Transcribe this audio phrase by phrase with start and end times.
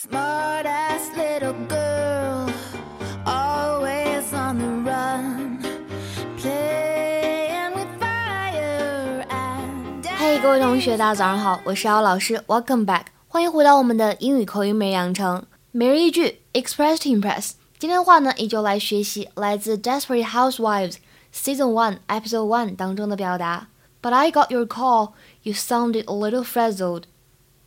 [0.00, 2.48] Smartass little girl,
[3.24, 5.58] always on the run,
[6.38, 17.52] playing with fire and 嘿、各位同学，大家早上好，我是姚老师，Welcome back，欢迎回到我们的英语口语每日养成每日一句 Express to Impress。
[17.78, 23.68] 今天的话呢，依旧来学习来自《Desperate Housewives》Season One Episode One 当中的表达。
[24.00, 25.12] But I got your call.
[25.42, 27.04] You sounded a little frazzled.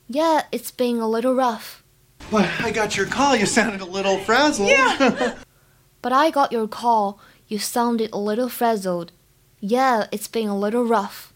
[0.08, 1.82] Yeah, it's been a little rough.
[2.34, 3.36] Why, I got your call.
[3.36, 4.70] You sounded a little frazzled.
[4.70, 5.36] Yeah.
[6.02, 7.20] But I got your call.
[7.48, 9.12] You sounded a little frazzled.
[9.60, 11.34] Yeah, it's been a little rough.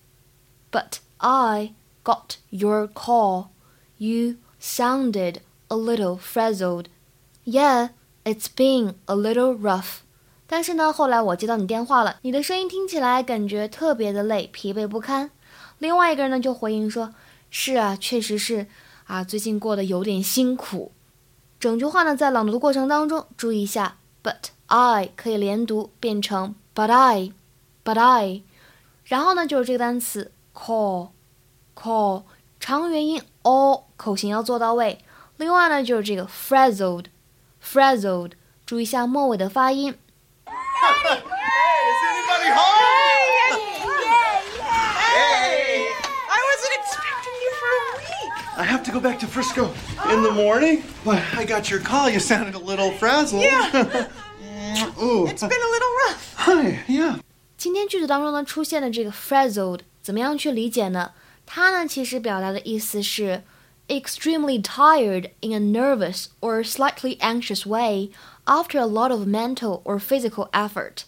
[0.71, 3.51] But I got your call.
[3.97, 6.89] You sounded a little frazzled.
[7.43, 7.89] Yeah,
[8.23, 10.01] it's been a little rough.
[10.45, 15.31] 但是呢，后来我接到你电话了，你的声音听起来感觉特别的累，疲惫不堪。
[15.79, 18.67] 另外一个人呢就回应说：“是啊，确实是
[19.08, 20.92] 啊，最近过得有点辛苦。”
[21.58, 28.42] 整句话呢，在朗读的过程当中，注意一下，but I 可以连读变成 but I，but I，
[29.04, 32.22] 然后呢就是这个单词 call，call
[32.60, 35.00] 长元音 o 口型要做到位。
[35.36, 38.32] 另外呢就是这个 frazzled，frazzled，
[38.64, 39.98] 注意一下末尾的发音。
[48.87, 49.71] to go back to Frisco
[50.11, 50.83] in the morning.
[51.03, 52.09] Why, I got your call.
[52.09, 53.43] You sounded a little frazzled.
[53.43, 53.69] Yeah.
[55.01, 55.27] Ooh.
[55.27, 56.33] It's been a little rough.
[56.37, 56.83] Hi.
[56.87, 57.19] Yeah.
[57.57, 61.11] 今天句子当中呢出现的这个 frazzled 怎么样去理解呢？
[61.45, 63.43] 它呢其实表达的意思是
[63.87, 68.11] extremely tired in a nervous or slightly anxious way
[68.45, 71.03] after a lot of mental or physical effort。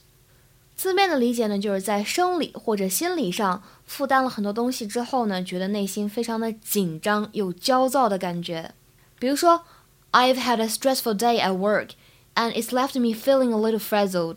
[0.80, 8.72] 字面的理解呢，就是在生理或者心理上负担了很多东西之后呢，觉得内心非常的紧张又焦躁的感觉。
[9.18, 9.66] 比如说
[10.12, 11.90] ，I've had a stressful day at work
[12.34, 14.36] and it's left me feeling a little frazzled。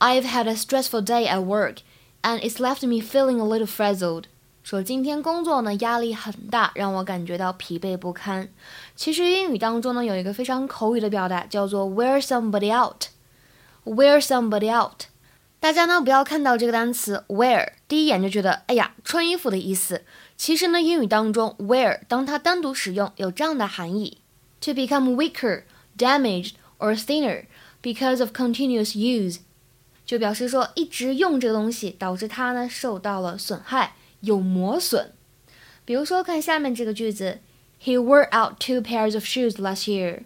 [0.00, 1.78] I've had a stressful day at work,
[2.20, 4.24] and it's left me feeling a little frazzled.
[4.62, 8.50] 说今天工作呢压力很大，让我感觉到疲惫不堪。
[8.94, 13.06] 其实英语当中呢有一个非常口语的表达叫做 wear somebody out。
[13.86, 15.04] wear somebody out。
[15.59, 20.03] 大家呢不要看到这个单词 wear，第一眼就觉得哎呀穿衣服的意思。
[20.37, 24.19] 其实呢英语当中 wear 当它单独使用有这样的含义：
[24.61, 25.63] to become weaker,
[25.97, 27.45] damaged or thinner
[27.81, 29.39] because of continuous use。
[30.05, 35.13] 就表示说一直用这个东西，导致它呢受到了损害，有磨损。
[35.83, 37.39] 比如说，看下面这个句子：
[37.83, 40.25] He wore out two pairs of shoes last year.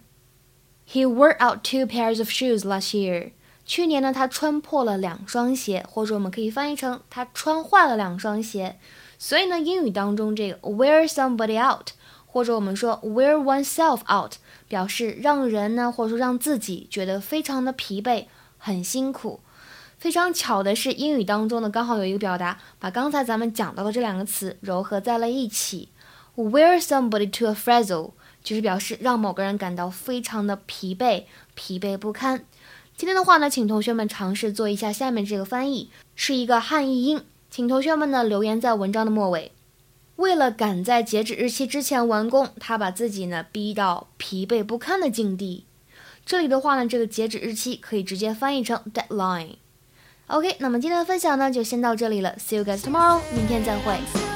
[0.86, 3.30] He wore out two pairs of shoes last year.
[3.65, 8.77] 去年呢，他穿破了两双鞋，或者我们可以翻译成他穿坏了两双鞋。
[9.17, 11.89] 所以呢，英语当中这个 wear somebody out，
[12.27, 14.33] 或者我们说 wear oneself out，
[14.67, 18.25] 表示让人呢，或者说让自己觉得非常的疲惫，
[18.57, 19.39] 很辛苦。
[19.97, 25.89] 非常巧的是，英语当中呢，刚好有一个表达，把刚才咱们讲到的这两个词糅合在了一起。
[26.35, 28.11] Wear somebody to a frazzle，
[28.43, 31.23] 就是表示让某个人感到非常的疲惫、
[31.55, 32.43] 疲惫不堪。
[32.97, 39.51] 今天的话呢，请同学们尝试做一下下面这个翻译，是一个汉译英，请同学们呢留言在文章的末尾。
[40.15, 45.65] 为了赶在截止日期之前完工，他把自己呢逼到疲惫不堪的境地。
[46.25, 49.57] 这里的话呢，这个截止日期可以直接翻译成 deadline。
[50.27, 54.34] OK，那么今天的分享呢就先到这里了，See you guys tomorrow，明天再会。